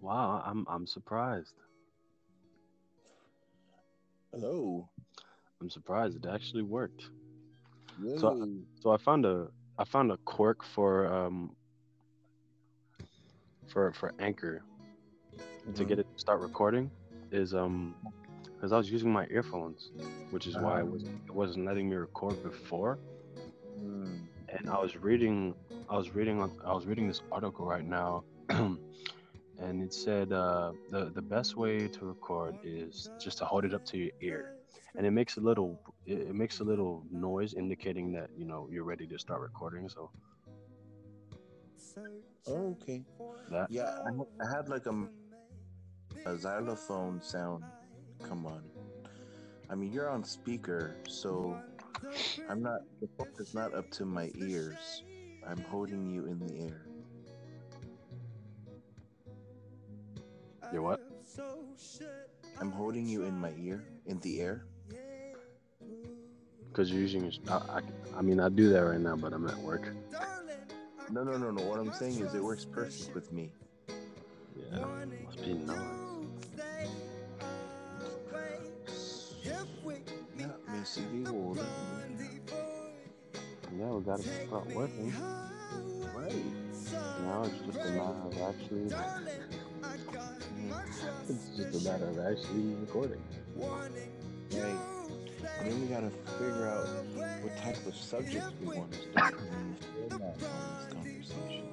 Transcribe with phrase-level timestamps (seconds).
[0.00, 1.54] Wow, I'm I'm surprised.
[4.32, 4.88] Hello.
[5.60, 7.02] I'm surprised it actually worked.
[8.20, 8.28] So-
[8.82, 11.54] So I found a I found a quirk for um
[13.66, 14.62] for for Anchor
[15.74, 16.90] to get it to start recording
[17.32, 17.94] is um
[18.54, 19.90] because I was using my earphones,
[20.30, 22.98] which is why it was it wasn't letting me record before.
[23.78, 24.18] Mm.
[24.48, 25.54] And I was reading
[25.90, 28.24] I was reading on I was reading this article right now
[29.58, 33.72] and it said uh, the the best way to record is just to hold it
[33.74, 34.52] up to your ear
[34.96, 38.84] and it makes a little it, makes a little noise indicating that you know you're
[38.84, 40.10] ready to start recording so
[42.48, 43.02] Oh, okay.
[43.50, 45.08] that Yeah, I, had- I had like a,
[46.30, 47.64] a xylophone sound
[48.22, 48.62] come on.
[49.68, 51.58] I mean, you're on speaker, so
[52.48, 52.80] I'm not.
[53.00, 55.02] The phone is not up to my ears.
[55.46, 56.86] I'm holding you in the air.
[60.76, 61.00] You're what
[62.60, 64.66] I'm holding you in my ear, in the air.
[66.68, 67.80] because you're using your I, I,
[68.18, 69.88] I mean I do that right now but I'm at work
[71.10, 71.62] No, no, no, no.
[71.64, 73.52] What I'm saying is, it works perfect with me.
[74.54, 74.84] yeah
[75.24, 75.78] must be nice
[80.38, 81.64] Yeah, Missy the water.
[83.78, 85.14] yeah we gotta start working
[86.14, 86.44] Right.
[87.24, 88.88] now it's just a matter of actually
[91.28, 93.22] it's just a matter of actually recording
[94.52, 94.78] Right.
[95.58, 96.86] And then we gotta figure out
[97.40, 99.34] what type of subjects we want to start
[100.38, 101.68] this conversation.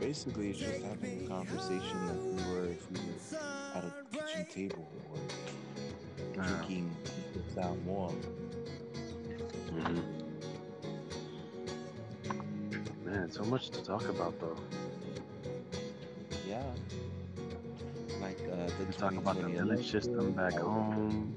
[0.00, 3.38] Basically, it's just having a conversation like we were if we were
[3.74, 5.18] at a kitchen table or
[6.32, 6.96] drinking
[7.34, 8.10] without more.
[9.70, 10.00] hmm
[13.04, 14.56] Man, so much to talk about though.
[18.78, 21.34] The We talk about the 2020 village system back home.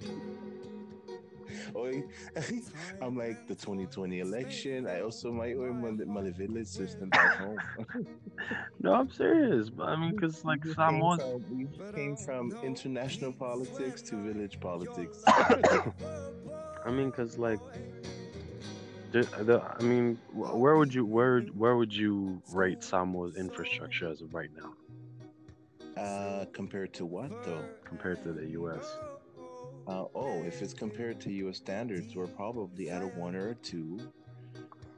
[1.76, 1.86] Oh,
[3.02, 4.88] I'm like the 2020 election.
[4.88, 7.58] I also might own my, my village system back home.
[8.80, 9.70] No, I'm serious.
[9.70, 14.02] But I mean, cause like We just Samoa's, came from- we came from international politics
[14.04, 15.24] to village politics.
[15.28, 17.60] I mean, cause like,
[19.12, 24.22] the, the, I mean, where would you where where would you rate Samoa's infrastructure as
[24.22, 24.74] of right now
[25.98, 27.64] uh, compared to what though?
[27.86, 28.98] compared to the U.S.?
[29.88, 31.58] Uh, oh, if it's compared to U.S.
[31.58, 34.00] standards, we're probably at a one or a two,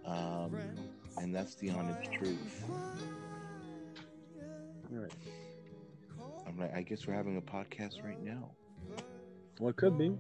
[0.06, 0.56] um,
[1.18, 2.64] and that's the honest truth.
[4.92, 5.12] All right.
[6.48, 8.52] I'm like, I guess we're having a podcast right now.
[9.60, 10.16] Well, it could be.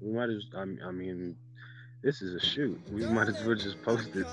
[0.00, 0.44] We might as.
[0.56, 1.36] I mean, I mean,
[2.02, 2.80] this is a shoot.
[2.92, 4.26] We might as well just post it.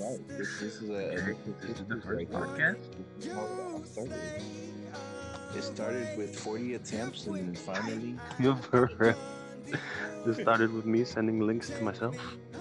[0.00, 0.18] Right.
[0.28, 1.36] This, this is a.
[1.60, 2.78] This is the first here.
[3.20, 4.60] podcast.
[5.54, 6.18] This is how it started.
[6.18, 9.14] With 40 attempts, and then finally, You for real.
[10.26, 12.16] This started with me sending links to myself.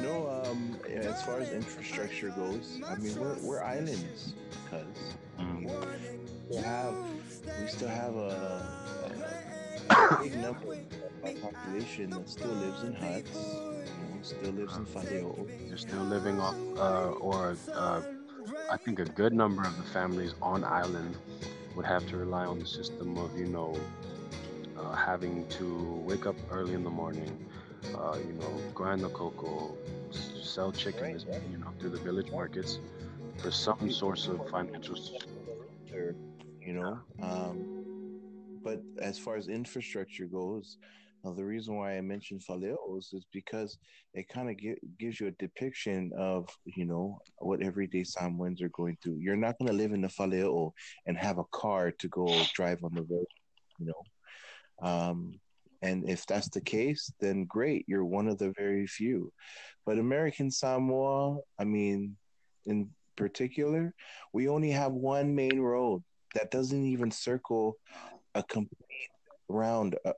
[0.00, 0.42] no.
[0.44, 4.34] Um, as far as infrastructure goes, I mean, we're we're islands,
[5.38, 5.70] I mean,
[6.48, 6.94] we still have
[7.60, 8.66] we still have a,
[9.90, 14.76] a big number of our population that still lives in huts, you know, still lives
[14.76, 15.46] in Faleo.
[15.68, 18.02] They're still living off, uh, or uh,
[18.70, 21.16] I think a good number of the families on island
[21.76, 23.76] would have to rely on the system of, you know,
[24.78, 27.48] uh, having to wake up early in the morning,
[27.94, 29.76] uh, you know, grind the cocoa,
[30.10, 31.18] sell chicken,
[31.50, 32.78] you know, through the village markets
[33.38, 34.96] for some source of financial.
[35.92, 36.14] Or,
[36.60, 36.98] you know.
[37.22, 38.20] Um,
[38.62, 40.78] but as far as infrastructure goes,
[41.24, 43.78] uh, the reason why I mentioned Faleos is because
[44.14, 48.70] it kind of gi- gives you a depiction of, you know, what everyday Samoans are
[48.70, 49.18] going through.
[49.20, 50.72] You're not going to live in the Faleo
[51.06, 53.26] and have a car to go drive on the road,
[53.78, 54.88] you know.
[54.88, 55.40] Um,
[55.80, 59.32] and if that's the case, then great, you're one of the very few.
[59.86, 62.16] But American Samoa, I mean,
[62.66, 63.94] in particular,
[64.32, 66.02] we only have one main road
[66.34, 67.76] that doesn't even circle
[68.34, 69.10] a complete
[69.48, 70.12] round uh,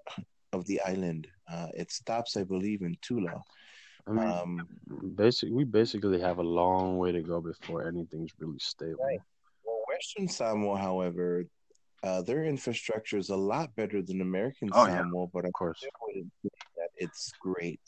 [0.54, 1.26] of the island.
[1.52, 3.42] Uh, it stops, I believe, in Tula.
[4.06, 4.68] I mean, Um,
[5.14, 9.04] basic, we basically have a long way to go before anything's really stable.
[9.04, 9.20] Right.
[9.64, 11.44] well, Western Samoa, however,
[12.02, 14.98] uh, their infrastructure is a lot better than American Oh, yeah.
[14.98, 15.78] Samoa, but Of course.
[15.78, 17.86] still wouldn't say that it's great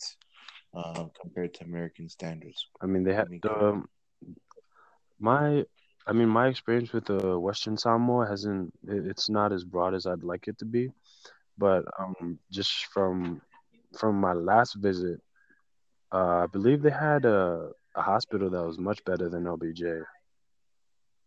[0.75, 2.67] uh, compared to American standards.
[2.83, 3.83] I mean, they have the
[5.19, 5.65] my.
[6.09, 8.73] I mean, my experience with the Western Samoa hasn't.
[8.87, 10.93] It's not as broad as I'd like it to be,
[11.59, 13.41] but um, just from
[13.99, 15.21] from my last visit,
[16.13, 20.03] uh, I believe they had a a hospital that was much better than LBJ.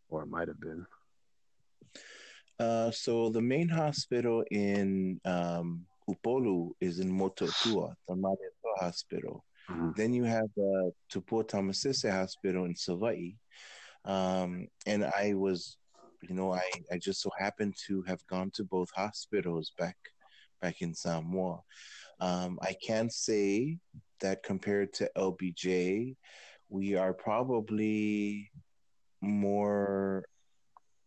[0.09, 0.85] or it might have been.
[2.59, 9.45] Uh, so the main hospital in um, Upolu is in Mototua, the Mareto Hospital.
[9.69, 9.95] Mhm.
[9.95, 13.37] Then you have the Tupua Tamasese Hospital in Savai.
[14.03, 15.77] Um, and I was,
[16.27, 19.97] you know, I, I just so happened to have gone to both hospitals back
[20.61, 21.61] back in Samoa.
[22.19, 23.77] Um, I can say
[24.21, 26.15] that compared to LBJ,
[26.69, 28.51] we are probably
[29.21, 30.25] more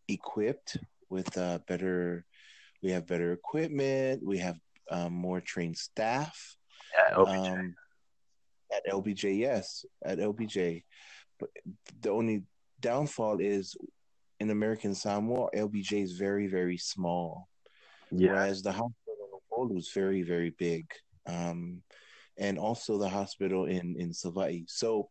[0.08, 0.78] equipped
[1.08, 2.24] with uh, better.
[2.82, 4.24] We have better equipment.
[4.24, 4.56] We have
[4.90, 6.56] um, more trained staff.
[6.94, 7.48] Yeah, OBJ.
[7.48, 7.74] Um,
[8.74, 10.82] at LBJ, yes, at LBJ.
[11.38, 11.50] But
[12.00, 12.44] the only
[12.80, 13.76] downfall is
[14.40, 17.48] in American Samoa, LBJ is very, very small,
[18.10, 18.94] yeah, whereas the hospital
[19.52, 20.86] Upolu is very, very big.
[21.26, 21.82] Um,
[22.38, 24.64] and also the hospital in in Savai.
[24.68, 25.08] So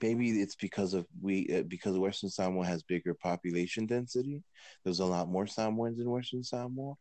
[0.00, 4.42] maybe it's because of we uh, because Western Samoa has bigger population density.
[4.84, 6.94] There's a lot more Samoans in Western Samoa.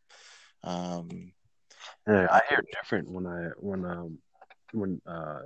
[0.64, 1.34] Um,
[2.08, 2.28] yeah.
[2.30, 4.18] I hear different when I when um
[4.74, 5.44] when uh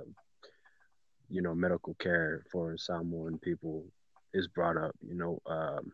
[1.28, 3.84] you know medical care for Samoan people
[4.34, 4.94] is brought up.
[5.06, 5.92] You know, um,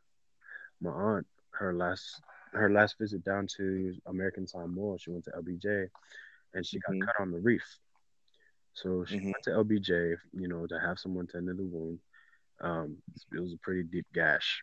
[0.80, 2.20] my aunt her last
[2.52, 5.88] her last visit down to American Samoa, she went to LBJ,
[6.54, 6.80] and she Mhm.
[6.80, 7.64] got cut on the reef.
[8.74, 9.32] So she Mhm.
[9.32, 12.00] went to LBJ, you know, to have someone tend to the wound.
[12.60, 13.02] Um,
[13.32, 14.62] it was a pretty deep gash,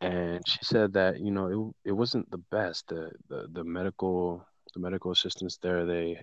[0.00, 2.86] and she said that you know it it wasn't the best.
[2.88, 6.22] The the, the medical the medical assistance there they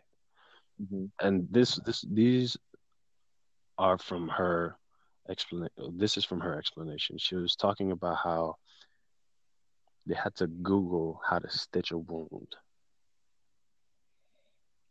[0.79, 1.11] mhm.
[1.21, 2.57] and this this these
[3.77, 4.77] are from her
[5.29, 5.97] explanation.
[5.97, 7.17] This is from her explanation.
[7.17, 8.55] She was talking about how
[10.05, 12.55] they had to Google how to stitch a wound.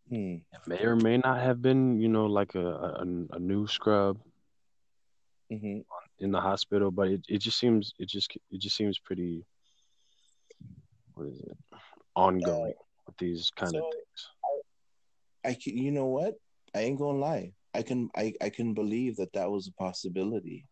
[0.08, 0.36] Hmm.
[0.52, 4.18] It may or may not have been, you know, like a a, a new scrub
[5.50, 5.84] Mhm.
[6.18, 9.44] in the hospital, but it, it just seems it just it just seems pretty
[11.14, 11.56] what is it
[12.16, 12.74] ongoing
[13.06, 14.28] with these kind of so- things.
[15.44, 16.34] I can, you know what?
[16.74, 17.52] I ain't gonna lie.
[17.74, 20.66] I can I, I can believe that that was a possibility.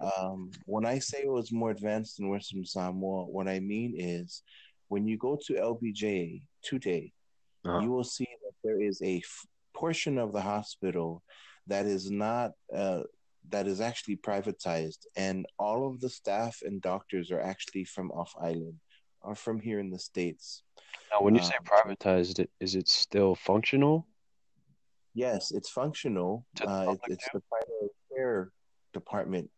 [0.00, 4.42] Um, when I say it was more advanced in Western Samoa, what I mean is
[4.88, 7.12] when you go to LBJ today,
[7.64, 7.80] Uh-huh.
[7.82, 11.22] you will see that there is a f- portion of the hospital
[11.66, 13.02] that is not uh,
[13.50, 18.32] that is actually privatized, and all of the staff and doctors are actually from off
[18.40, 18.78] island,
[19.22, 20.62] are from here in the states.
[21.10, 24.06] Now, when you say um, privatized, is it still functional?
[25.14, 26.46] Yes, it's functional.
[26.60, 28.50] Uh, it, it's the primary care
[28.92, 29.50] department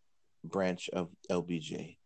[0.45, 1.97] branch of LBJ.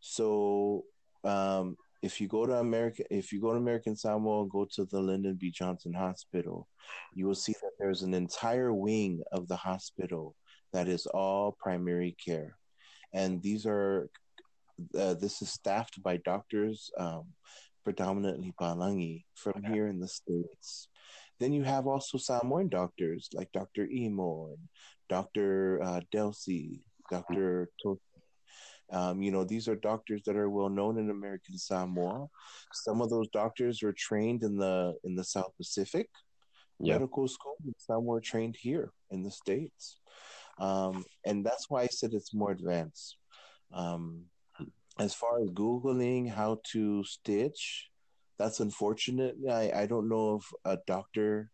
[0.00, 0.84] So,
[1.24, 4.84] um, if you go to America, if you go to American Samoa and go to
[4.84, 5.50] the Lyndon B.
[5.50, 6.68] Johnson Hospital,
[7.14, 10.36] you will see that there's an entire wing of the hospital
[10.74, 12.58] that is all primary care,
[13.14, 14.10] and these are
[14.98, 17.24] uh, this is staffed by doctors, um,
[17.84, 19.72] predominantly Palangi from Okay.
[19.72, 20.88] here in the states.
[21.40, 23.86] Then you have also Samoan doctors like Dr.
[23.86, 24.68] Emo and
[25.08, 25.80] Dr.
[25.82, 27.70] Uh, Delcy, Dr.
[27.82, 28.00] To-
[28.90, 32.28] um, you know, these are doctors that are well known in American Samoa.
[32.72, 36.08] Some of those doctors were trained in the in the South Pacific
[36.78, 36.94] Yeah.
[36.94, 40.00] medical school, and some were trained here in the states,
[40.58, 43.16] um, and that's why I said it's more advanced.
[43.72, 44.26] Um,
[44.98, 47.90] as far as googling how to stitch,
[48.38, 49.36] that's unfortunate.
[49.50, 51.50] I, I don't know if a doctor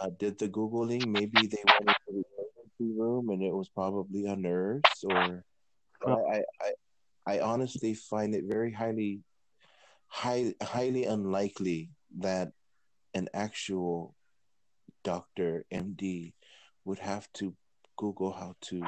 [0.00, 1.06] uh, did the googling.
[1.08, 2.24] Maybe they wanted into
[2.78, 5.44] room and it was probably a nurse, or
[6.06, 6.72] I, I
[7.26, 9.22] I honestly find it very highly
[10.08, 12.52] high, highly unlikely that
[13.14, 14.14] an actual
[15.02, 16.34] doctor MD
[16.84, 17.54] would have to
[17.96, 18.82] Google how to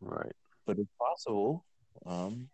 [0.00, 0.32] Right.
[0.66, 1.64] but it's possible.
[2.04, 2.48] Um,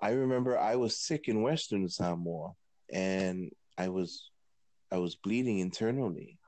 [0.00, 2.52] I remember I was sick in Western Samoa,
[2.92, 4.30] and I was
[4.94, 6.38] I was bleeding internally.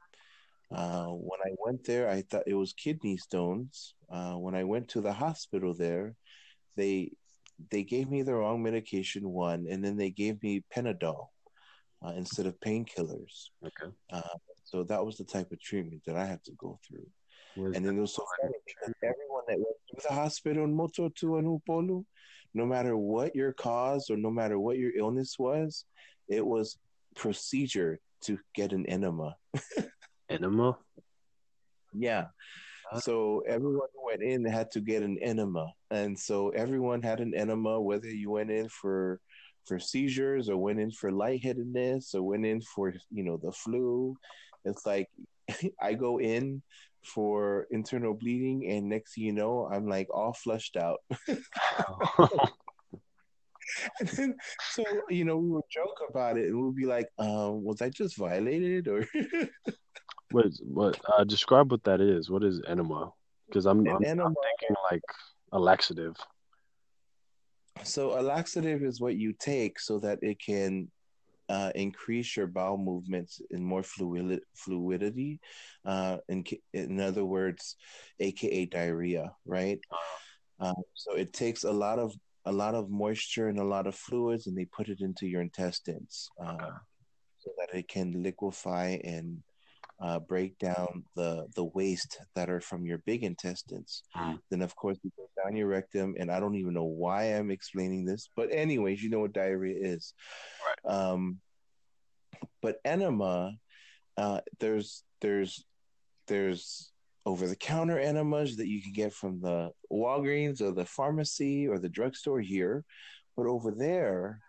[0.70, 3.94] Uh, when I went there, I thought it was kidney stones.
[4.10, 6.14] Uh, when I went to the hospital there,
[6.76, 7.12] they
[7.70, 11.28] they gave me the wrong medication one, and then they gave me Panadol
[12.04, 13.50] uh, instead of painkillers.
[13.64, 13.90] Okay.
[14.64, 17.06] So that was the type of treatment that I had to go through.
[17.56, 20.76] Was And then it was so funny because everyone that went through the hospital in
[20.76, 22.04] Mototu and Upolu,
[22.52, 25.84] no matter what your cause or no matter what your illness was,
[26.28, 26.78] it was
[27.14, 29.36] procedure to get an enema.
[30.30, 30.76] enema?
[31.92, 32.26] Yeah.
[32.90, 33.00] Huh?
[33.00, 35.72] So everyone who went in had to get an enema.
[35.90, 39.20] And so everyone had an enema, whether you went in for
[39.66, 44.16] for seizures or went in for lightheadedness or went in for, you know, the flu.
[44.64, 45.08] It's like
[45.80, 46.62] I go in
[47.04, 51.00] for internal bleeding, and next thing you know, I'm like all flushed out.
[54.00, 54.34] and then,
[54.70, 57.88] so you know, we would joke about it, and we'd be like, um, "Was I
[57.88, 59.06] just violated?" Or
[60.32, 61.00] Wait, what?
[61.16, 62.30] Uh, describe what that is.
[62.30, 63.12] What is enema?
[63.48, 65.02] Because I'm, I'm, I'm thinking like
[65.52, 66.16] a laxative.
[67.84, 70.88] so a laxative is what you take so that it can
[71.48, 75.40] uh, increase your bowel movements in more fluid fluidity.
[75.84, 77.76] Uh, in in other words,
[78.18, 79.78] aka diarrhea, right?
[80.58, 82.14] Uh, so it takes a lot of
[82.46, 85.42] a lot of moisture and a lot of fluids, and they put it into your
[85.42, 86.76] intestines uh, Okay.
[87.38, 89.42] so that it can liquefy and
[90.00, 94.02] uh, break down the the waste that are from your big intestines.
[94.14, 94.38] Mm.
[94.50, 97.50] Then, of course, you go down your rectum, and I don't even know why I'm
[97.50, 100.14] explaining this, but anyways, you know what diarrhea is.
[100.84, 101.40] Um,
[102.60, 103.56] but enema,
[104.16, 105.64] uh, there's there's
[106.26, 106.92] there's
[107.26, 111.80] over the counter enemas that you can get from the Walgreens or the pharmacy or
[111.80, 112.84] the drugstore here,
[113.36, 114.40] but over there,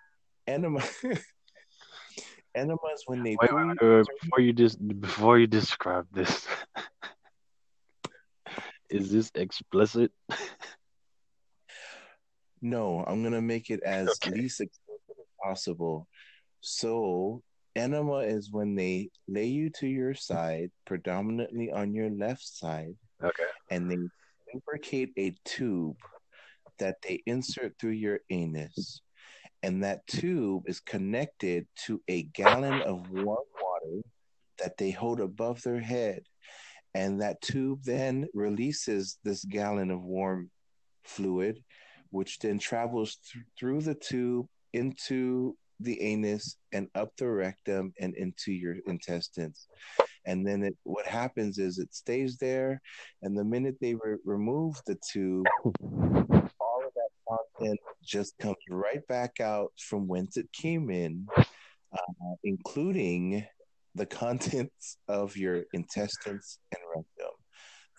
[0.46, 0.84] enema
[2.56, 6.48] enemas when they Wait, wait, wait, before you just before you describe this,
[8.92, 10.12] is this explicit?
[12.62, 14.36] No, I'm gonna make it as Okay.
[14.36, 16.08] least explicit as possible.
[16.62, 17.42] So,
[17.78, 23.44] enema is when they lay you to your side, predominantly on your left side, Okay.
[23.70, 23.98] and they
[24.54, 25.98] lubricate a tube
[26.80, 29.02] that they insert through your anus.
[29.64, 34.02] And that tube is connected to a gallon of warm water
[34.60, 36.24] that they hold above their head.
[36.94, 40.50] And that tube then releases this gallon of warm
[41.04, 41.64] fluid,
[42.10, 48.16] which then travels th- through the tube into the anus and up the rectum and
[48.16, 49.68] into your intestines.
[50.26, 52.82] And then it, what happens is it stays there.
[53.22, 57.10] And the minute they re- remove the tube, all of that
[57.58, 63.46] content just comes right back out from whence it came in, uh, including
[63.96, 67.34] the contents of your intestines and rectum.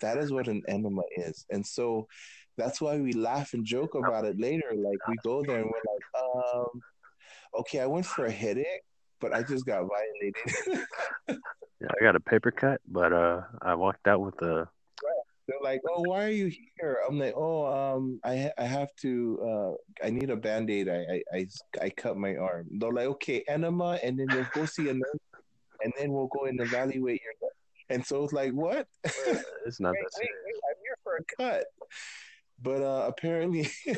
[0.01, 1.45] That is what an enema is.
[1.49, 2.07] And so
[2.57, 4.71] that's why we laugh and joke about it later.
[4.75, 6.81] Like we go there and we're like, um,
[7.59, 8.83] okay, I went for a headache,
[9.19, 10.85] but I just got violated.
[11.81, 14.67] Yeah, I got a paper cut, but uh, I walked out with a.
[15.47, 18.89] They're like, "Oh, why are you here?" I'm like, "Oh, um, I ha- I have
[19.01, 19.39] to.
[19.41, 20.89] Uh, I need a band aid.
[20.89, 21.47] I, I I
[21.81, 25.19] I cut my arm." They're like, "Okay, enema, and then you'll go see a nurse,
[25.81, 27.49] and then we'll go and evaluate your."
[27.89, 28.87] And so it's like, "What?
[29.65, 30.59] It's not wait, that wait, serious.
[30.69, 31.65] I'm here for a cut."
[32.61, 33.69] But uh, apparently,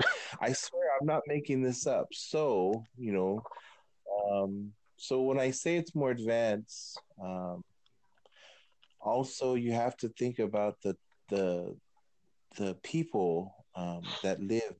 [0.40, 2.08] I swear I'm not making this up.
[2.12, 3.42] So you know,
[4.30, 7.64] um, so when I say it's more advanced, um,
[9.00, 10.96] also you have to think about the
[11.28, 11.76] the
[12.56, 14.74] the people um, that live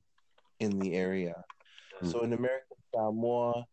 [0.59, 1.43] in the area.
[2.01, 2.11] Mm.
[2.11, 3.65] So in American Samoa,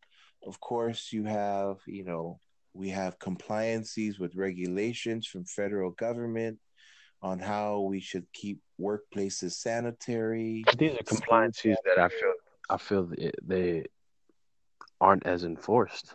[0.47, 2.39] of course, you have you know
[2.73, 6.59] we have compliances with regulations from federal government
[7.23, 10.65] on how we should keep workplaces sanitary.
[10.77, 12.33] These are compliances that I feel
[12.71, 13.11] I feel
[13.43, 13.85] they,
[15.01, 16.15] aren't as enforced.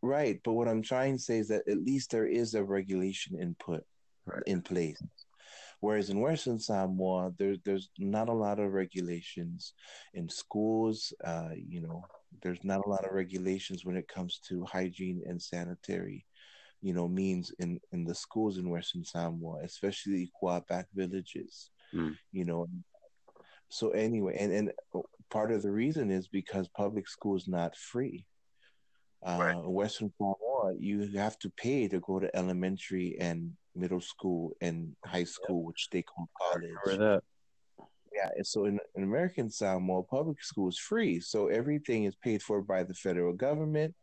[0.00, 3.38] Right, but what I'm trying to say is that at least there is a regulation
[3.38, 3.84] input
[4.24, 4.42] Right.
[4.46, 5.02] in place.
[5.80, 9.74] Whereas in Western Samoa, there's there's not a lot of regulations
[10.14, 11.12] in schools.
[11.24, 12.04] Uh, you know,
[12.40, 16.24] there's not a lot of regulations when it comes to hygiene and sanitary,
[16.82, 20.30] you know, means in in the schools in Western Samoa, especially
[20.68, 21.70] Back villages.
[21.94, 22.16] Mm.
[22.32, 22.68] You know,
[23.68, 24.72] so anyway, and and
[25.30, 28.26] part of the reason is because public school is not free.
[29.24, 29.56] Uh, Right.
[29.56, 35.24] Western Samoa, you have to pay to go to elementary and middle school and high
[35.24, 36.98] school, which they call college.
[38.14, 42.42] Yeah, and so in, in American Samoa, public school is free, so everything is paid
[42.42, 43.94] for by the federal government,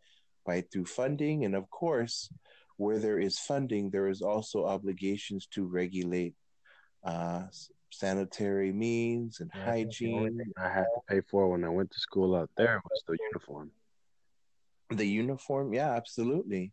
[0.45, 2.29] by through funding, and of course,
[2.79, 6.33] where there is funding, there is also obligations to regulate
[7.03, 7.43] uh,
[7.91, 10.37] sanitary means and Yeah, I The only hygiene.
[10.37, 13.17] thing I had to pay for when I went to school out there was the
[13.31, 13.71] uniform.
[14.91, 16.71] The uniform, yeah, absolutely.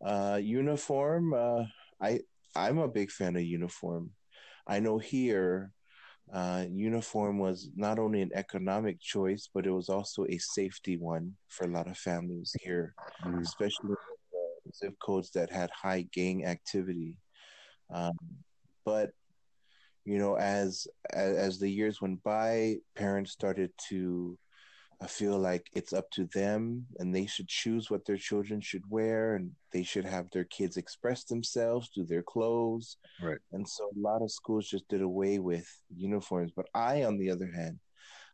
[0.00, 1.64] Uh, uniform, uh,
[2.00, 2.20] I
[2.54, 4.10] I'm a big fan of uniform.
[4.66, 5.72] I know here,
[6.32, 11.36] uh, uniform was not only an economic choice, but it was also a safety one
[11.48, 13.42] for a lot of families here, Mm.
[13.42, 13.94] especially
[14.74, 17.18] zip codes that had high gang activity.
[17.92, 18.16] Um,
[18.84, 19.10] but
[20.04, 24.38] you know, as, as as the years went by, parents started to
[25.00, 28.88] I feel like it's up to them and they should choose what their children should
[28.88, 32.96] wear and they should have their kids express themselves, through their clothes.
[33.22, 33.38] Right.
[33.52, 36.52] And so a lot of schools just did away with uniforms.
[36.56, 37.78] But I, on the other hand,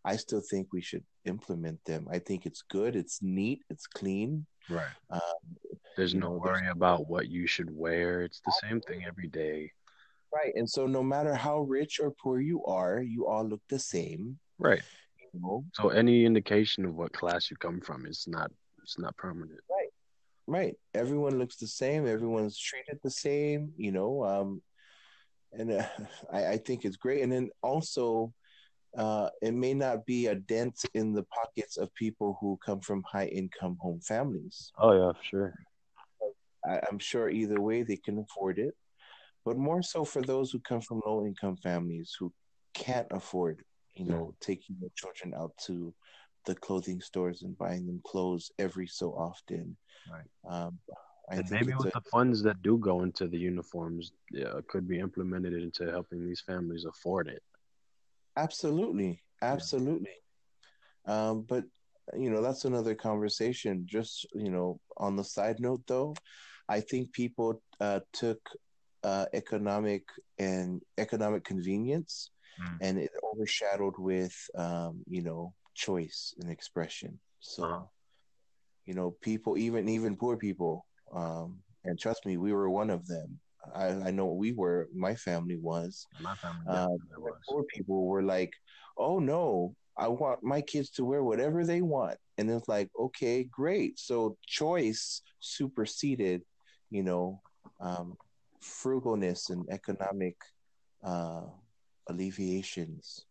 [0.04, 2.06] I still think we should implement them.
[2.10, 4.46] I think it's good, it's neat, it's clean.
[4.70, 4.86] Right.
[5.10, 5.20] Um,
[5.96, 8.22] There's no worry about what you should wear.
[8.22, 9.70] It's the same thing every day.
[10.34, 10.52] right.
[10.54, 14.38] And so no matter how rich or poor you are, you all look the same.
[14.58, 14.82] Right.
[15.32, 15.64] You know?
[15.74, 18.50] So any indication of what class you come from is not
[18.82, 19.60] it's not permanent.
[19.70, 19.88] Right.
[20.46, 20.74] Right.
[20.94, 22.06] Everyone looks the same.
[22.06, 24.24] Everyone's treated the same, you know.
[24.24, 24.62] Um,
[25.52, 25.86] and uh,
[26.32, 27.22] I, I think it's great.
[27.22, 28.32] And then also,
[28.96, 33.02] uh, it may not be a dent in the pockets of people who come from
[33.10, 34.72] high income home families.
[34.78, 35.54] Oh yeah, sure.
[36.64, 38.74] I, I'm sure either way they can afford it,
[39.44, 42.32] but more so for those who come from low income families who
[42.74, 43.64] can't afford,
[43.94, 45.94] you know, taking their children out to
[46.46, 49.76] the clothing stores and buying them clothes every so often.
[50.10, 50.28] Right.
[50.48, 50.78] Um,
[51.30, 54.60] I and think maybe with a- the funds that do go into the uniforms, yeah,
[54.68, 57.42] could be implemented into helping these families afford it.
[58.36, 60.16] Absolutely, absolutely.
[61.04, 61.64] Um, but
[62.16, 63.84] you know, that's another conversation.
[63.86, 66.14] Just you know, on the side note, though,
[66.68, 68.40] I think people uh, took
[69.02, 70.04] uh, economic
[70.38, 72.30] and economic convenience,
[72.60, 72.78] Mm.
[72.80, 77.18] and it overshadowed with um, you know choice and expression.
[77.40, 77.84] So, Uh-huh.
[78.84, 83.06] you know, people, even even poor people, um, and trust me, we were one of
[83.06, 83.38] them.
[83.74, 84.88] I, I know we were.
[84.94, 87.34] My family was My family uh, was.
[87.48, 88.52] poor people were like,
[88.96, 93.44] "Oh no, I want my kids to wear whatever they want," and it's like, "Okay,
[93.44, 96.42] great." So choice superseded,
[96.90, 97.42] you know,
[97.80, 98.16] um,
[98.62, 100.36] frugalness and economic
[101.02, 101.46] uh,
[102.08, 103.26] alleviations,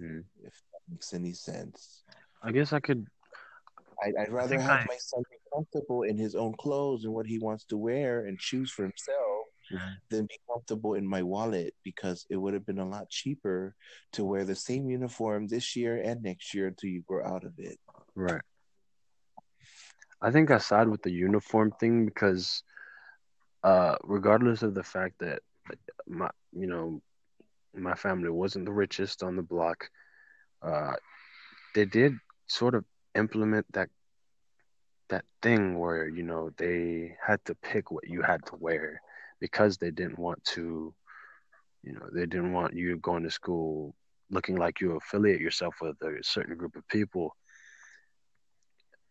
[0.00, 0.24] Mhm.
[0.42, 2.04] if that makes any sense.
[2.42, 3.06] I guess I could.
[4.02, 7.26] I, I'd rather have I- my son be comfortable in his own clothes and what
[7.26, 9.46] he wants to wear and choose for himself
[10.10, 13.74] than be comfortable in my wallet because it would have been a lot cheaper
[14.12, 17.52] to wear the same uniform this year and next year until you grow out of
[17.58, 17.78] it.
[18.14, 18.40] Right.
[20.22, 22.62] I think I side with the uniform thing because,
[23.64, 25.40] uh, regardless of the fact that
[26.06, 27.00] my, you know,
[27.74, 29.88] my family wasn't the richest on the block,
[30.62, 30.94] uh,
[31.74, 32.14] they did
[32.48, 33.88] sort of implement that
[35.08, 39.00] that thing where you know they had to pick what you had to wear
[39.40, 40.94] because they didn't want to,
[41.82, 43.94] you know, they didn't want you going to school
[44.30, 47.34] looking like you affiliate yourself with a certain group of people.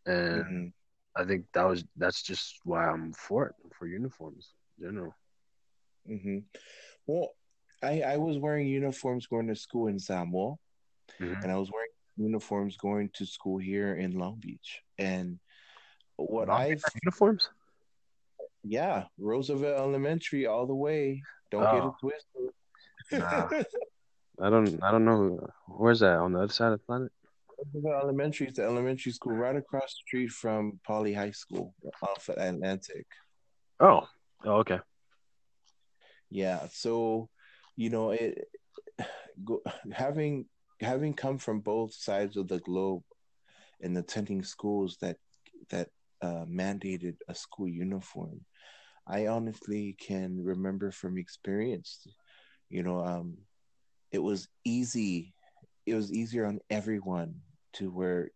[0.06, 0.74] And Mhm.
[1.16, 5.16] I think that was that's just why I'm for it for uniforms in general.
[6.08, 6.46] Mhm.
[7.06, 7.36] Well,
[7.84, 10.56] I, I was wearing uniforms going to school in Samoa,
[11.20, 11.44] Mhm.
[11.44, 14.82] and I was wearing uniforms going to school here in Long Beach.
[14.98, 15.40] And
[16.18, 17.50] what had uniforms?
[18.64, 21.22] Yeah, Roosevelt Elementary all the way.
[21.52, 21.88] Don't get Oh.
[21.88, 22.54] it twisted.
[23.12, 23.50] Nah.
[24.42, 27.12] I don't I don't know where's that on the other side of the planet.
[27.58, 32.30] Roosevelt Elementary is the elementary school right across the street from Poly High School off
[32.30, 33.06] at Atlantic.
[33.80, 34.08] Oh,
[34.46, 34.80] oh okay.
[36.30, 37.30] Yeah, so
[37.76, 38.48] you know it
[39.44, 40.46] go, having
[40.80, 43.04] having come from both sides of the globe
[43.82, 45.18] and attending schools that
[45.70, 45.90] that
[46.22, 48.42] uh, mandated a school uniform,
[49.08, 52.06] I honestly can remember from experience.
[52.70, 53.38] You know, um,
[54.12, 55.34] it was easy.
[55.86, 57.36] It was easier on everyone
[57.74, 58.30] to wear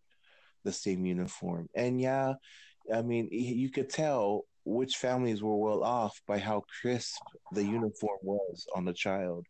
[0.64, 2.34] the same uniform, and yeah,
[2.92, 7.20] I mean you could tell which families were well off by how crisp
[7.54, 9.46] the uniform was on the child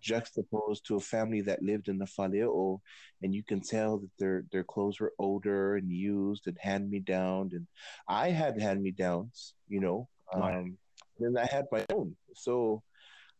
[0.00, 2.80] juxtaposed to a family that lived in the Faleo,
[3.22, 7.00] and you can tell that their their clothes were older and used and hand me
[7.00, 7.50] down.
[7.52, 7.66] And
[8.08, 10.08] I had hand me downs, you know.
[10.34, 10.56] Right.
[10.56, 10.78] Um,
[11.18, 12.82] then I had my own, so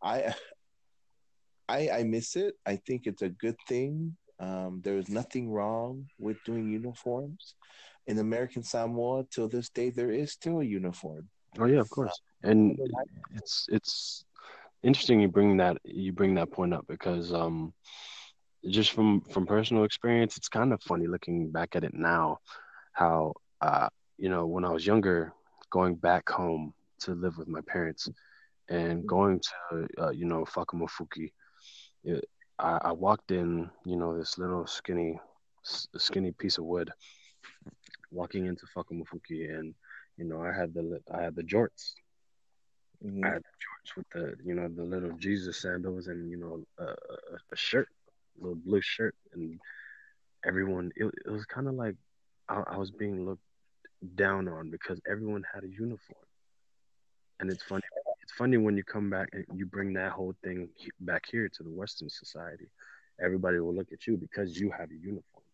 [0.02, 0.34] I
[1.68, 2.54] I I miss it.
[2.66, 4.16] I think it's a good thing.
[4.38, 7.54] Um, there is nothing wrong with doing uniforms.
[8.06, 11.28] In American Samoa, till this day, there is still a uniform.
[11.58, 12.20] Oh yeah, of course.
[12.46, 12.78] And
[13.34, 14.24] it's it's
[14.82, 17.72] interesting you bring that you bring that point up because um
[18.70, 22.38] just from from personal experience it's kind of funny looking back at it now
[22.92, 25.32] how uh you know when I was younger
[25.70, 28.08] going back home to live with my parents
[28.68, 31.32] and going to uh, you know Fakamafuki
[32.04, 32.24] it,
[32.58, 35.18] I, I walked in you know this little skinny
[35.66, 36.90] s- skinny piece of wood
[38.10, 39.74] walking into Fakamafuki and
[40.16, 41.94] you know I had the I had the jorts
[43.04, 43.24] Mhm.
[43.24, 46.94] I had shorts with the you know the little Jesus sandals and you know a,
[47.52, 47.88] a, shirt,
[48.38, 49.60] a little blue shirt, and
[50.44, 51.96] everyone it, it was kind of like
[52.48, 53.42] I, I was being looked
[54.14, 56.24] down on because everyone had a uniform.
[57.40, 57.82] And it's funny.
[58.22, 60.68] It's funny when you come back and you bring that whole thing
[61.00, 62.66] back here to the Western society.
[63.20, 65.44] Everybody will look at you because you have a uniform.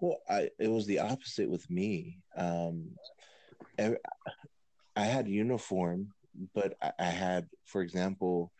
[0.00, 2.18] Well, I it was the opposite with me.
[2.36, 2.90] Um,
[3.78, 6.12] I had a uniform,
[6.54, 8.52] but I had, for example,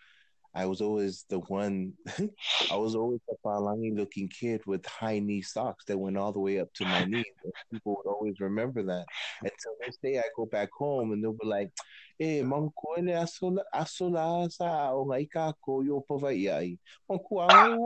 [0.57, 1.93] I was always the one.
[2.73, 6.41] I was always a Palangi looking kid with high knee socks that went all the
[6.41, 7.27] way up to my knees.
[7.71, 9.05] People would always remember that.
[9.43, 11.71] And Until this day, I go back home and they'll be like,
[12.19, 16.79] "Eh, mangko ele asola asola sa o ngai ka ko yo pavai ai.
[17.11, 17.79] Mangko ang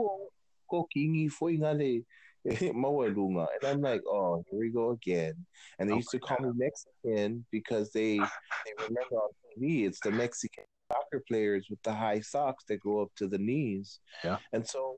[0.69, 2.05] ko kingi foi ngale."
[2.43, 5.45] And I'm like, oh, here we go again.
[5.77, 10.63] And they used to call me Mexican because they they remember TV it's the Mexican
[10.91, 13.99] soccer players with the high socks that go up to the knees.
[14.23, 14.37] Yeah.
[14.53, 14.97] And so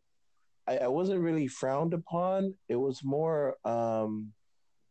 [0.67, 2.55] I, I wasn't really frowned upon.
[2.69, 4.31] It was more, um,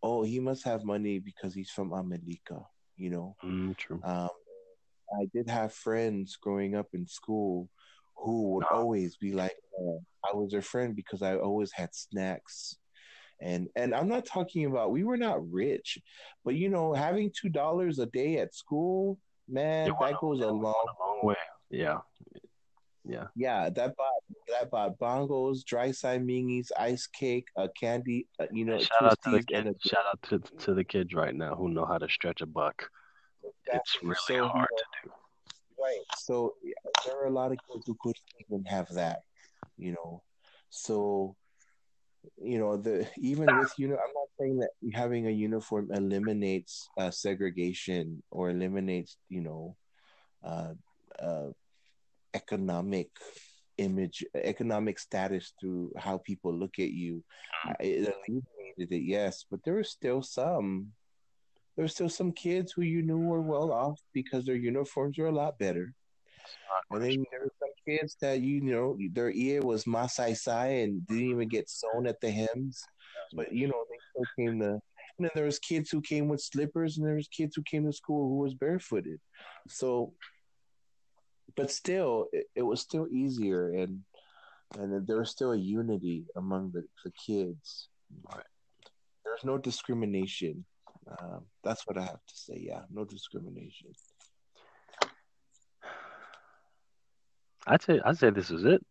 [0.03, 2.65] oh, he must have money because he's from America,
[2.97, 3.37] you know?
[3.45, 4.01] Mm, true.
[4.05, 4.29] Um,
[5.21, 7.69] I did have friends growing up in school
[8.17, 8.79] who would no.
[8.79, 12.77] always be like, oh, I was their friend because I always had snacks.
[13.41, 15.99] And and I'm not talking about we were not rich,
[16.45, 19.19] but you know, having two dollars a day at school
[19.53, 21.37] Man, that goes a, a long, long way.
[21.69, 21.99] Yeah.
[23.05, 23.27] Yeah.
[23.37, 28.65] Yeah, that bought that bought bongos, dry side mingis, ice cake, a candy, uh, you
[28.65, 28.79] know.
[28.79, 29.77] Shout out to the kids.
[29.85, 32.89] Shout out to to the kids right now who know how to stretch a buck.
[33.67, 35.83] It's really so, hard you know, to do.
[35.83, 36.01] Right.
[36.17, 36.73] So yeah,
[37.05, 39.23] there are a lot of kids who couldn't even have that,
[39.77, 40.23] you know.
[40.71, 41.37] So
[42.41, 46.89] you know the even with you know i'm not saying that having a uniform eliminates
[46.99, 49.77] uh, segregation or eliminates you know
[50.45, 50.73] uh,
[51.21, 51.49] uh,
[52.35, 53.11] economic
[53.79, 57.25] image economic status through how people look at you.
[57.81, 60.93] It alleviated it yes but there were still some
[61.77, 65.27] there were still some kids who you knew were well off because their uniforms were
[65.27, 65.95] a lot better.
[66.91, 71.07] And then there were some kids that you know their ear was Masai Sai and
[71.07, 72.83] didn't even get sewn at the hems,
[73.35, 74.81] but you know they still came to.
[75.19, 77.85] And then there was kids who came with slippers, and there was kids who came
[77.85, 79.21] to school who was barefooted.
[79.69, 80.15] So,
[81.55, 84.01] but still, it, it was still easier, and
[84.79, 87.89] and there was still a unity among the, the kids.
[88.35, 88.45] Right.
[89.25, 90.65] There's no discrimination.
[91.21, 92.59] Um, that's what I have to say.
[92.61, 93.89] Yeah, no discrimination.
[97.67, 98.85] I'd say I'd say this is it.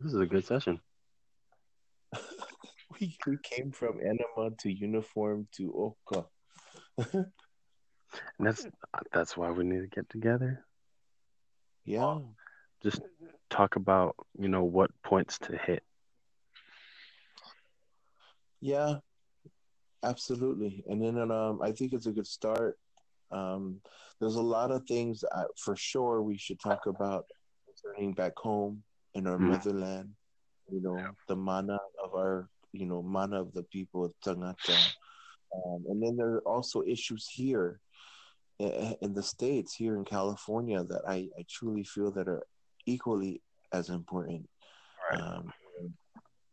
[0.00, 0.80] This is a good session.
[3.00, 6.26] we we came from enema to uniform to Oka.
[6.98, 7.26] and
[8.40, 8.66] that's
[9.12, 10.64] that's why we need to get together.
[11.84, 12.18] Yeah.
[12.82, 13.00] Just
[13.50, 15.82] talk about, you know, what points to hit.
[18.60, 18.96] Yeah.
[20.02, 20.84] Absolutely.
[20.88, 22.78] And then um I think it's a good start.
[23.34, 23.80] Um
[24.20, 27.26] there's a lot of things I, for sure we should talk about
[27.68, 28.82] returning back home
[29.14, 29.48] in our mm.
[29.50, 30.10] motherland.
[30.70, 31.08] You know, yeah.
[31.28, 34.78] the mana of our, you know, mana of the people of Tangata.
[35.54, 37.80] Um, and then there are also issues here
[38.58, 42.46] in the states, here in California, that I, I truly feel that are
[42.86, 43.42] equally
[43.72, 44.48] as important
[45.10, 45.20] right.
[45.20, 45.52] um,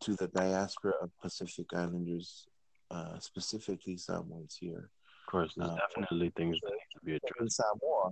[0.01, 2.47] to the diaspora of Pacific Islanders,
[2.89, 4.89] uh, specifically Samoans here
[5.31, 7.41] course, there's uh, definitely things that need to be addressed.
[7.41, 8.11] In Samoa,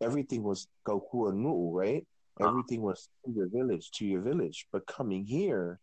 [0.00, 2.06] everything was Kaukua Nu'u, right?
[2.40, 2.48] Uh-huh.
[2.48, 4.66] Everything was to your village, to your village.
[4.72, 5.80] But coming here,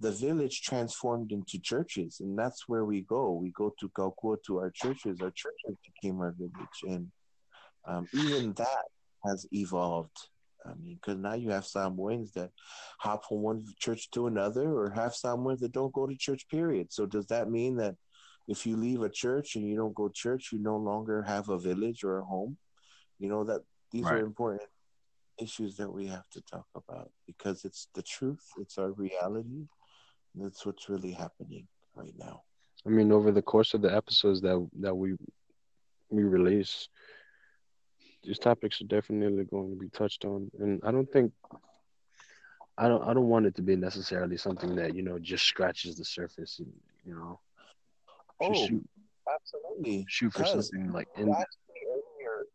[0.00, 3.32] the village transformed into churches, and that's where we go.
[3.32, 5.20] We go to Kaukua to our churches.
[5.20, 7.10] Our churches became our village, and
[7.86, 8.84] um, even that
[9.24, 10.16] has evolved.
[10.64, 12.50] I mean, because now you have Samoans that
[13.00, 16.48] hop from one church to another, or have Samoans that don't go to church.
[16.48, 16.92] Period.
[16.92, 17.96] So does that mean that
[18.48, 21.48] if you leave a church and you don't go to church, you no longer have
[21.48, 22.56] a village or a home.
[23.18, 24.14] You know that these right.
[24.14, 24.68] are important
[25.38, 29.66] issues that we have to talk about because it's the truth, it's our reality.
[30.34, 32.42] That's what's really happening right now.
[32.86, 35.14] I mean, over the course of the episodes that that we
[36.10, 36.88] we release,
[38.24, 41.32] these topics are definitely going to be touched on, and I don't think
[42.76, 45.96] I don't I don't want it to be necessarily something that you know just scratches
[45.96, 46.60] the surface,
[47.04, 47.38] you know.
[48.42, 48.84] Oh, shoot,
[49.32, 50.04] absolutely.
[50.08, 51.34] Shoot for something like in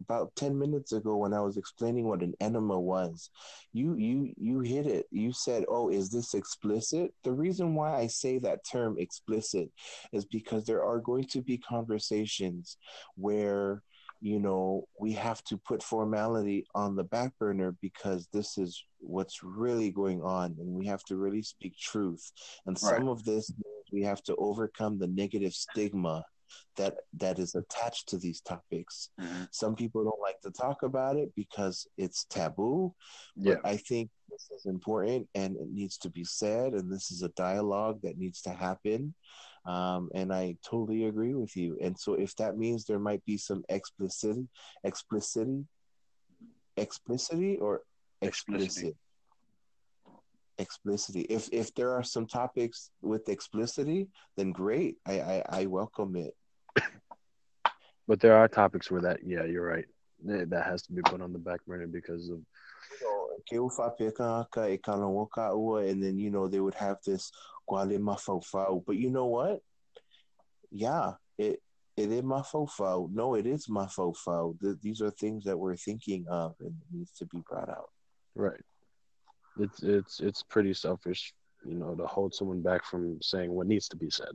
[0.08, 3.30] about ten minutes ago when I was explaining what an enema was,
[3.73, 5.08] you you you hit it.
[5.12, 9.69] You said, "Oh, is this explicit?" The reason why I say that term explicit
[10.13, 12.78] is because there are going to be conversations
[13.15, 13.84] where
[14.19, 19.43] you know, we have to put formality on the back burner because this is what's
[19.43, 22.32] really going on, and we have to really speak truth.
[22.65, 22.95] And Right.
[22.95, 23.52] some of this
[23.91, 26.23] we have to overcome the negative stigma
[26.78, 29.10] that that is attached to these topics.
[29.52, 32.93] Some people don't like to talk about it because it's taboo,
[33.36, 33.56] Yeah.
[33.56, 37.21] but I think this is important and it needs to be said, and this is
[37.23, 39.13] a dialogue that needs to happen.
[39.65, 41.78] Um, and I totally agree with you.
[41.82, 44.38] And so, if that means there might be some explicit,
[44.86, 45.65] explicitity,
[46.78, 47.82] explicitity, or
[48.21, 48.95] explicit, Explicity.
[50.58, 51.26] Explicitity.
[51.30, 54.98] If if there are some topics with explicitity, then great.
[55.06, 56.36] I I, I welcome it.
[58.08, 59.86] But there are topics where that, yeah, you're right.
[60.24, 63.91] That has to be put on the back burner because of you know, ke ufa
[64.00, 67.32] peka ka kana waka ua, and then you know they would have this.
[67.70, 69.60] But you know what?
[70.72, 71.62] Yeah, it
[71.98, 73.12] it is mafaufau.
[73.12, 73.67] No, it is.
[73.67, 77.89] Th- these are things that we're thinking of and it needs to be brought out.
[78.36, 78.62] right.
[79.60, 81.34] It's it's it's pretty selfish,
[81.65, 84.32] you know, to hold someone back from saying what needs to be said.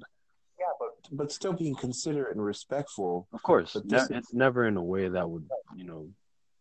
[0.59, 3.29] Yeah, but but still being considerate and respectful.
[3.33, 6.09] Of course, But ne- is- it's never in a way that would, you know,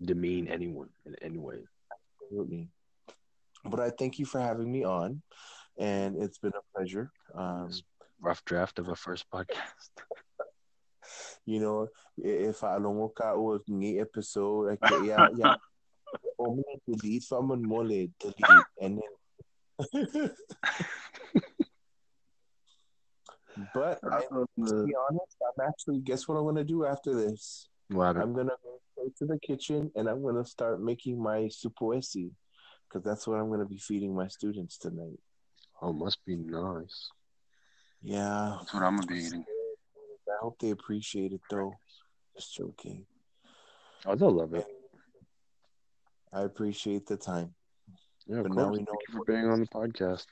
[0.02, 1.60] demean anyone in any way.
[2.24, 2.69] Absolutely.
[3.65, 5.21] But I thank you for having me on,
[5.78, 7.12] and it's been a pleasure.
[7.36, 7.69] Um,
[8.19, 9.89] Rough draft of a first podcast.
[11.45, 15.56] you know, if I don't work out with any episode, like, yeah, yeah.
[16.39, 18.12] Oh, me delete someone more delete,
[18.82, 19.04] and then.
[23.74, 27.67] but I, to be honest, I'm actually guess what I'm gonna do after this.
[27.89, 28.17] What?
[28.17, 32.32] I'm gonna go straight to the kitchen and I'm gonna start making my supoesi,
[32.88, 35.19] because that's what I'm gonna be feeding my students tonight.
[35.82, 37.10] Oh, must be nice.
[38.02, 39.45] Yeah, That's what I'm gonna be eating.
[40.28, 41.74] I hope they appreciate it though.
[42.36, 43.06] Just joking.
[44.06, 44.65] Oh, they'll love it.
[46.34, 47.54] I appreciate the time.
[48.28, 48.63] Yeah, of But course.
[48.65, 50.26] now we Thank know you for being on the podcast.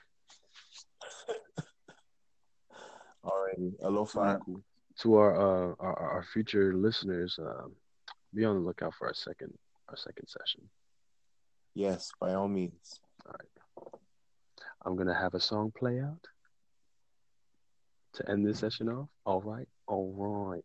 [3.25, 4.17] Alrighty, alofa.
[4.17, 4.41] Alright.
[4.99, 7.67] To our uh our, our future listeners, uh,
[8.33, 9.53] be on the lookout for our second
[9.87, 10.69] our second session.
[11.73, 12.99] Yes, by all means.
[13.25, 13.91] All right.
[14.85, 16.25] I'm gonna have a song play out
[18.13, 19.07] to end this session off.
[19.25, 20.63] All right, all right.